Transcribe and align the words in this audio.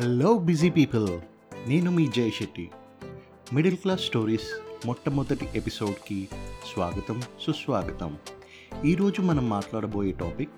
Hello 0.00 0.38
busy 0.38 0.70
people 0.70 1.08
నేను 1.68 1.90
మీ 1.90 2.06
Jai 2.06 2.30
Shetty. 2.30 2.70
Middle 3.52 3.76
class 3.76 4.00
stories 4.00 4.62
మొట్టమొదటి 4.86 5.48
ఎపిసోడ్కి 5.54 6.28
స్వాగతం 6.74 7.20
సుస్వాగతం. 7.20 8.18
ఈరోజు 8.84 9.22
మనం 9.22 9.48
మాట్లాడబోయే 9.48 10.12
topic 10.12 10.50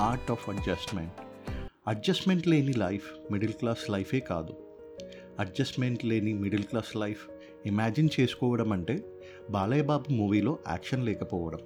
art 0.00 0.30
of 0.30 0.48
adjustment 0.50 1.12
adjustment 1.88 2.48
లేని 2.48 2.72
లైఫ్ 2.72 3.32
మిడిల్ 3.32 3.52
క్లాస్ 3.52 3.90
లైఫే 3.90 4.20
కాదు. 4.20 4.56
అడ్జస్ట్మెంట్ 5.40 6.04
లేని 6.04 6.32
మిడిల్ 6.32 6.64
క్లాస్ 6.64 6.96
లైఫ్ 6.96 7.26
ఇమాజిన్ 7.66 8.08
చేసుకోవడం 8.20 8.72
అంటే 8.72 9.04
బాలయ్య 9.50 9.82
బాబు 9.82 10.12
మూవీలో 10.12 10.58
యాక్షన్ 10.68 11.04
లేకపోవడం. 11.04 11.58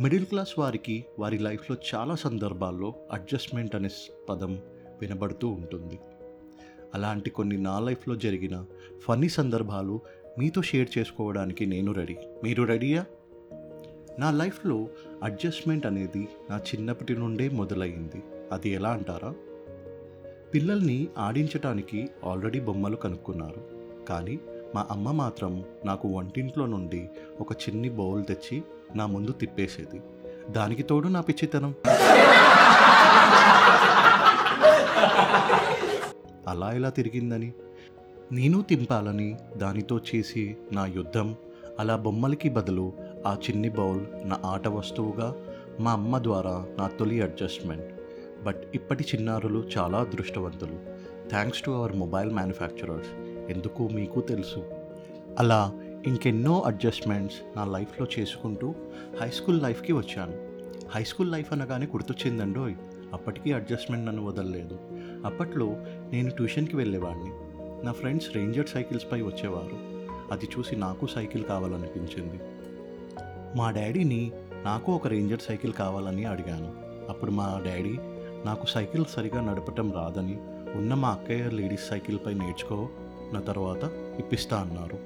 మిడిల్ 0.00 0.26
క్లాస్ 0.26 0.58
వారికి 0.58 1.04
వారి 1.18 1.38
లైఫ్లో 1.38 1.76
చాలా 1.94 2.14
సందర్భాల్లో 2.14 2.94
అడ్జస్ట్మెంట్ 3.12 3.74
అనే 3.74 3.88
పదం 4.28 4.58
వినబడుతూ 5.00 5.48
ఉంటుంది. 5.48 5.98
అలాంటి 6.94 7.30
కొన్ని 7.30 7.56
నా 7.58 7.80
లైఫ్లో 7.80 8.16
జరిగిన 8.16 8.64
ఫన్నీ 9.00 9.28
సందర్భాలు 9.28 10.00
మీతో 10.38 10.62
షేర్ 10.62 10.98
చేసుకోవడానికి 10.98 11.66
నేను 11.66 11.92
రెడీ. 11.92 12.16
మీరు 12.44 12.62
రెడీయా? 12.62 13.04
నా 14.18 14.30
లైఫ్లో 14.30 14.88
అడ్జస్ట్మెంట్ 15.22 15.86
అనేది 15.86 16.28
నా 16.50 16.56
చిన్నప్పటి 16.58 17.16
నుండే 17.16 17.48
మొదలయ్యింది. 17.48 18.22
అది 18.52 18.68
ఎలా 18.68 18.90
అంటారా? 18.90 19.34
పిల్లల్ని 20.54 21.08
ఆడించటానికి 21.18 22.08
ఆల్రెడీ 22.24 22.60
బొమ్మలు 22.60 22.96
కనుక్కున్నారు. 22.96 23.68
కానీ 24.08 24.38
మా 24.74 24.86
అమ్మ 24.90 25.10
మాత్రం 25.10 25.64
నాకు 25.84 26.08
వంటింట్లో 26.08 26.66
నుండి 26.66 27.08
ఒక 27.40 27.52
చిన్ని 27.52 27.88
బౌల్ 27.88 28.24
తెచ్చి 28.24 28.62
నా 28.94 29.06
ముందు 29.06 29.32
తిప్పేసేది. 29.32 30.00
దానికి 30.50 30.82
తోడు 30.82 31.08
నా 31.08 31.20
పిచ్చితనం. 31.20 31.74
అలా 36.48 36.72
ఎలా 36.72 36.88
తిరిగిందని? 36.88 37.52
నేను 38.32 38.62
తింపాలని 38.62 39.36
దానితో 39.56 40.00
చేసి 40.14 40.56
నా 40.72 40.86
యుద్ధం 40.86 41.36
అలా 41.78 41.96
బొమ్మలకి 41.96 42.48
బదులు 42.48 42.92
ఆ 43.26 43.36
చిన్ని 43.48 43.68
బౌల్ 43.68 44.06
నా 44.24 44.40
ఆట 44.44 44.68
వస్తువుగా 44.68 45.36
మా 45.80 45.92
అమ్మ 45.92 46.18
ద్వారా 46.18 46.66
నా 46.78 46.88
తొలి 46.88 47.22
అడ్జస్ట్మెంట్. 47.22 47.86
బట్ 48.44 48.62
ఇప్పటి 48.74 49.04
చిన్నారులు 49.14 49.68
చాలా 49.78 49.98
అదృష్టవంతులు. 49.98 50.78
Thanks 51.28 51.62
to 51.62 51.70
our 51.70 51.96
mobile 51.96 52.30
manufacturers. 52.30 53.27
ఎందుకు 53.48 53.88
మీకు 53.88 54.20
తెలుసు. 54.20 54.64
అలా 55.38 55.72
ఇంకెన్నో 56.06 56.60
అడ్జస్ట్మెంట్స్ 56.60 57.58
నా 57.58 57.64
లైఫ్లో 57.64 58.06
చేసుకుంటూ 58.18 58.74
హై 59.20 59.30
స్కూల్ 59.30 59.62
లైఫ్కి 59.62 59.92
వచ్చాను. 59.92 60.48
హై 60.90 61.04
స్కూల్ 61.04 61.32
లైఫ్ 61.32 61.52
అనగానే 61.52 61.86
గుర్తొచ్చిందండోయ్. 61.86 62.74
అప్పటికీ 63.12 63.52
అడ్జస్ట్మెంట్ 63.52 64.06
నన్ను 64.06 64.26
వదలలేదు. 64.26 64.78
అప్పట్లో 65.24 65.66
నేను 66.10 66.30
ట్యూషన్కి 66.30 66.76
వెళ్ళేవాడిని. 66.76 67.30
నా 67.86 67.92
ఫ్రెండ్స్ 67.92 68.36
రేంజర్ 68.36 68.68
సైకిల్స్పై 68.68 69.20
వచ్చేవారు. 69.20 69.98
అది 70.32 70.48
చూసి 70.58 70.76
నాకు 70.76 71.06
సైకిల్ 71.06 71.44
కావాలనిపించింది. 71.44 72.40
మా 73.56 73.70
డాడీని 73.70 74.32
నాకు 74.64 74.92
ఒక 74.92 75.06
రేంజర్ 75.06 75.40
సైకిల్ 75.40 75.72
కావాలని 75.72 76.24
అడిగాను. 76.24 76.72
అప్పుడు 77.08 77.30
మా 77.30 77.62
డాడీ 77.66 77.98
నాకు 78.44 78.66
సైకిల్ 78.66 79.04
సరిగా 79.04 79.40
నడపటం 79.40 79.92
రాదని. 79.92 80.38
ఉన్న 80.78 80.94
మా 80.94 81.08
అక్కయ్య 81.08 81.50
లేడీస్ 81.50 81.88
సైకిల్పై 81.88 82.34
నేర్చుకో. 82.34 82.88
నా 83.32 83.40
తర్వాత 83.40 83.84
ఇప్పిస్తా 84.18 84.60
అన్నారు. 84.60 84.98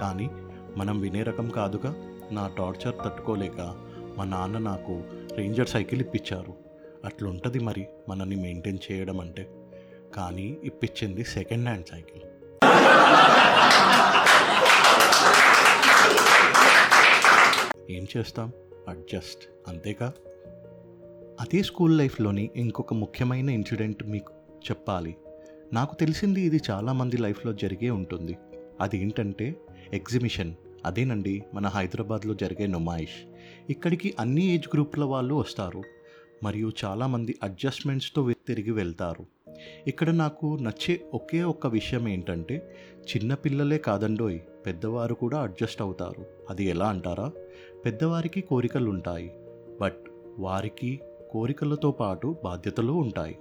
కానీ 0.00 0.30
మనం 0.76 1.00
వినే 1.00 1.22
రకం 1.22 1.48
కాదుగా 1.48 2.18
నా 2.32 2.50
టార్చర్ 2.58 2.94
తట్టుకోలేక 3.04 3.60
మా 4.18 4.24
నాన్న 4.24 4.58
నాకు 4.58 5.02
రేంజర్ 5.36 5.68
సైకిల్ 5.68 6.00
ఇప్పించారు. 6.00 6.54
అట్లుంటుంది 7.04 7.58
మరి 7.58 7.86
మనల్ని 8.08 8.36
మెయింటైన్ 8.36 8.78
చేయడం 8.92 9.20
అంటే. 9.20 9.50
కానీ 10.16 10.56
ఇప్పించింది 10.64 11.24
సెకండ్ 11.24 11.68
హ్యాండ్ 11.68 11.86
సైకిల్. 11.86 12.22
ఏం 17.90 18.06
చేస్తాం? 18.16 18.52
అడ్జస్ట్. 18.88 19.68
అంతేకా 19.68 20.12
అదే 21.40 21.62
స్కూల్ 21.62 21.98
లైఫ్లోని 21.98 22.50
ఇంకొక 22.56 22.94
ముఖ్యమైన 22.94 23.50
ఇన్సిడెంట్ 23.50 24.04
మీకు 24.04 24.32
చెప్పాలి. 24.70 25.16
నాకు 25.72 25.94
తెలిసింది 25.94 26.40
ఇది 26.40 26.60
చాలామంది 26.70 27.16
లైఫ్లో 27.16 27.52
జరిగే 27.52 27.90
ఉంటుంది. 27.90 28.38
అది 28.80 28.98
ఏంటంటే 28.98 29.56
ఎగ్జిబిషన్. 29.92 30.54
అదేనండి 30.86 31.42
మన 31.54 31.66
హైదరాబాద్లో 31.66 32.34
జరిగే 32.34 32.66
నుమాయిష్. 32.66 33.34
ఇక్కడికి 33.70 34.14
అన్ని 34.20 34.54
ఏజ్ 34.54 34.68
గ్రూప్ల 34.74 35.04
వాళ్ళు 35.04 35.34
వస్తారు. 35.34 35.82
మరియు 36.42 36.72
చాలామంది 36.84 37.38
అడ్జస్ట్మెంట్స్తో 37.42 38.32
తిరిగి 38.32 38.70
వెళ్తారు. 38.70 39.26
ఇక్కడ 39.86 40.10
నాకు 40.10 40.58
నచ్చే 40.62 41.00
ఒకే 41.14 41.42
ఒక్క 41.42 41.66
విషయం 41.66 42.08
ఏంటంటే 42.08 42.76
చిన్నపిల్లలే 43.08 43.78
కాదండోయ్ 43.78 44.38
పెద్దవారు 44.66 45.14
కూడా 45.14 45.38
అడ్జస్ట్ 45.38 45.82
అవుతారు. 45.82 46.26
అది 46.50 46.64
ఎలా 46.64 46.86
అంటారా? 46.86 47.32
పెద్దవారికి 47.84 48.40
కోరికలు 48.40 48.90
ఉంటాయి 48.90 49.30
బట్ 49.80 49.98
వారికి 50.38 51.00
కోరికలతో 51.30 51.90
పాటు 51.90 52.36
బాధ్యతలు 52.44 52.92
ఉంటాయి. 52.92 53.38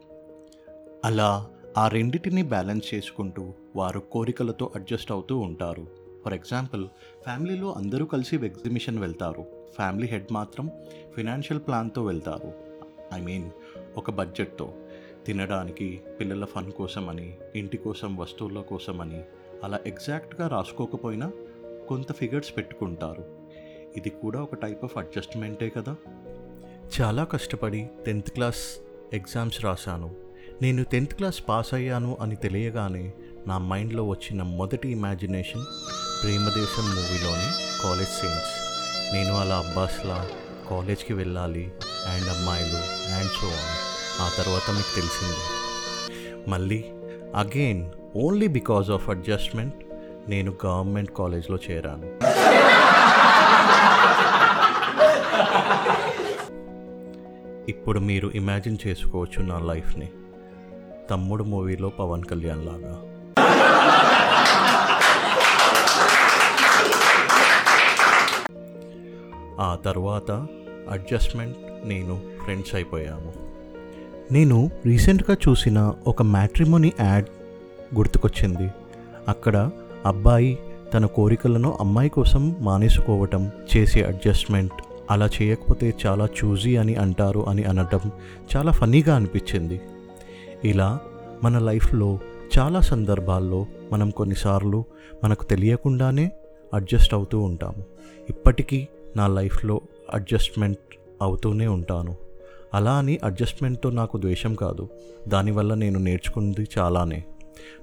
అలా 1.05 1.49
ఆ 1.77 1.87
రెండింటిని 1.87 2.43
బ్యాలెన్స్ 2.43 2.93
చేసుకుంటూ 2.93 3.53
వారు 3.75 3.99
కోరికలతో 3.99 4.71
అడ్జస్ట్ 4.75 5.11
అవుతూ 5.11 5.37
ఉంటారు. 5.37 5.87
ఫర్ 6.25 6.33
ఎగ్జాంపుల్ 6.33 6.87
ఫ్యామిలీలో 7.23 7.73
అందరూ 7.73 8.05
కలిసి 8.05 8.35
ఎగ్జిబిషన్ 8.35 8.99
వెళ్తారు. 8.99 9.45
ఫ్యామిలీ 9.75 10.07
హెడ్ 10.07 10.25
మాత్రం 10.31 10.71
ఫినాన్షియల్ 11.15 11.61
ప్లాన్తో 11.67 12.03
వెళ్తారు. 12.03 12.53
ఐ 13.13 13.21
మీన్ 13.21 13.49
ఒక 13.97 14.11
బడ్జెట్తో. 14.11 14.73
తినడానికి 15.25 16.01
పిల్లల 16.19 16.45
ఫన్ 16.45 16.71
కోసమని 16.71 17.37
ఇంటి 17.55 17.77
కోసం 17.77 18.17
వస్తువుల 18.17 18.61
కోసమని 18.61 19.21
అలా 19.63 19.79
ఎగ్జాక్ట్గా 19.85 20.47
రాసుకోకపోయినా 20.47 21.31
కొంత 21.87 22.13
ఫిగర్స్ 22.13 22.57
పెట్టుకుంటారు. 22.57 23.25
ఇది 23.97 24.09
కూడా 24.09 24.41
ఒక 24.41 24.55
టైప్ 24.55 24.83
ఆఫ్ 24.83 24.97
అడ్జస్ట్మెంటే 24.97 25.69
కదా. 25.69 25.95
చాలా 27.01 27.23
కష్టపడి 27.23 27.89
టెన్త్ 28.05 28.31
క్లాస్ 28.31 28.77
ఎగ్జామ్స్ 29.13 29.63
రాశాను. 29.63 30.30
నేను 30.61 30.83
టెన్త్ 30.83 31.15
క్లాస్ 31.15 31.43
పాస్ 31.49 31.73
అయ్యాను 31.73 32.17
అని 32.21 32.35
తెలియగానే 32.35 33.13
నా 33.47 33.57
మైండ్లో 33.57 34.03
వచ్చిన 34.03 34.41
మొదటి 34.43 34.89
ఇమాజినేషన్ 34.89 35.63
ప్రేమదేశం 36.23 36.85
మూవీలోని 36.95 37.49
కాలేజ్ 37.83 38.09
సీన్స్. 38.09 38.51
నేను 39.13 39.33
అలా 39.39 39.55
అబ్బాస్లా 39.55 40.27
కాలేజ్కి 40.69 41.13
వెళ్ళాలి 41.13 41.71
అండ్ 42.07 42.29
అమ్మాయిలు 42.29 42.81
అండ్ 43.17 43.31
సో 43.39 43.47
ఆన్. 43.47 43.79
ఆ 44.21 44.27
తర్వాత 44.37 44.67
మీకు 44.75 44.95
తెలిసింది. 44.95 45.41
మళ్ళీ 46.49 46.85
again 47.35 47.89
only 48.15 48.47
because 48.47 48.91
of 48.91 49.09
adjustment 49.09 49.75
నేను 50.29 50.53
గవర్నమెంట్ 50.65 51.11
కాలేజ్లో 51.11 51.59
చేరాను. 51.69 52.07
ఇప్పుడు 57.69 57.99
మీరు 57.99 58.31
ఇమాజిన్ 58.35 58.77
చేసుకోవచ్చు 58.87 59.41
నా 59.41 59.59
లైఫ్ని. 59.59 60.09
తమ్ముడు 61.09 61.43
మూవీలో 61.43 61.89
పవన్ 61.89 62.23
కళ్యాణ్ 62.23 62.65
లాగా. 62.65 63.01
ఆ 69.59 69.75
తర్వాత 69.85 70.31
అడ్జస్ట్మెంట్ 70.89 71.57
నేను 71.85 72.21
ఫ్రెండ్స్ 72.43 72.75
అయిపోయాము. 72.75 73.33
నేను 74.31 74.71
రీసెంట్గా 74.85 75.37
చూసిన 75.49 75.93
ఒక 76.07 76.21
మ్యాట్రిమోని 76.21 76.91
యాడ్ 76.99 77.25
గుర్తుకొచ్చింది. 77.95 78.71
అక్కడ 79.27 79.69
అబ్బాయి 80.05 80.57
తన 80.93 81.05
కోరికలను 81.05 81.77
అమ్మాయి 81.79 82.09
కోసం 82.09 82.55
మానేసుకోవటం 82.59 83.51
చేసే 83.77 84.03
అడ్జస్ట్మెంట్ 84.03 84.73
అలా 85.11 85.29
చేయకపోతే 85.41 85.93
చాలా 86.05 86.25
చూజీ 86.25 86.75
అని 86.75 86.95
అంటారు 86.95 87.49
అని 87.49 87.63
అనటం 87.63 87.99
చాలా 88.55 88.71
ఫన్నీగా 88.71 89.15
అనిపించింది. 89.15 89.81
ఇలా 90.63 90.99
మన 91.43 91.59
లైఫ్లో 91.59 92.19
చాలా 92.57 92.79
సందర్భాల్లో 92.79 93.65
మనం 93.91 94.09
కొన్నిసార్లు 94.09 94.83
మనకు 95.23 95.43
తెలియకుండానే 95.43 96.31
అడ్జస్ట్ 96.73 97.13
అవుతూ 97.13 97.39
ఉంటాము. 97.39 97.83
ఇప్పటికీ 98.29 98.87
నా 99.15 99.27
లైఫ్లో 99.27 99.81
అడ్జస్ట్మెంట్ 100.13 100.97
అవుతూనే 101.21 101.67
ఉంటాను. 101.67 102.15
అలా 102.73 102.93
అని 102.93 103.19
అడ్జస్ట్మెంట్తో 103.23 103.89
నాకు 103.89 104.17
ద్వేషం 104.17 104.55
కాదు. 104.55 104.89
దానివల్ల 105.27 105.73
నేను 105.73 105.99
నేర్చుకున్నది 105.99 106.67
చాలానే. 106.77 107.23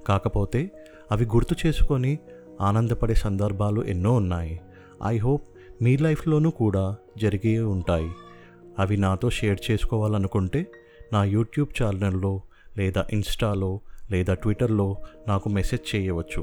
కాకపోతే 0.07 0.71
అవి 1.11 1.25
గుర్తు 1.25 1.55
చేసుకొని 1.67 2.19
ఆనందపడే 2.61 3.13
సందర్భాలు 3.13 3.81
ఎన్నో 3.81 4.13
ఉన్నాయి. 4.13 4.61
ఐ 5.05 5.17
హోప్ 5.17 5.43
మీ 5.81 5.97
లైఫ్లోనూ 5.97 6.49
కూడా 6.49 6.95
జరిగే 7.17 7.59
ఉంటాయి. 7.59 8.11
అవి 8.79 8.97
నాతో 8.97 9.29
షేర్ 9.29 9.59
చేసుకోవాలనుకుంటే 9.71 10.67
నా 11.13 11.23
యూట్యూబ్ 11.23 11.83
ఛానల్లో 11.83 12.41
లేదా 12.79 13.05
ఇన్స్టాలో 13.09 13.71
లేదా 14.11 14.33
ట్విట్టర్లో 14.33 14.87
నాకు 15.27 15.49
మెసేజ్ 15.49 15.95
చేయవచ్చు. 15.95 16.41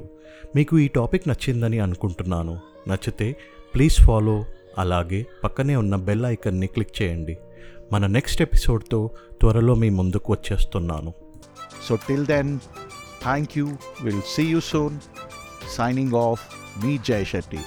మీకు 0.56 0.78
ఈ 0.78 0.88
టాపిక్ 0.88 1.28
నచ్చిందని 1.28 1.78
అనుకుంటున్నాను. 1.78 2.60
నచ్చితే 2.88 3.36
ప్లీజ్ 3.74 3.96
ఫాలో 4.00 4.44
అలాగే 4.78 5.26
పక్కనే 5.44 5.76
ఉన్న 5.76 5.96
బెల్ 5.96 6.26
ఐకన్ని 6.26 6.66
క్లిక్ 6.66 7.02
చేయండి. 7.02 7.38
మన 7.92 8.06
నెక్స్ట్ 8.06 8.42
ఎపిసోడ్తో 8.42 9.10
త్వరలో 9.40 9.74
మీ 9.74 9.88
ముందుకు 9.90 10.32
వచ్చేస్తున్నాను. 10.32 11.14
So 11.88 11.94
till 12.08 12.26
then 12.26 12.58
thank 13.22 13.58
you 13.58 13.66
will 14.02 14.22
see 14.26 14.42
you 14.42 14.60
soon 14.60 14.98
signing 15.76 16.12
off 16.12 16.42
me 16.84 16.98
Jay 17.10 17.24
Shetty 17.24 17.58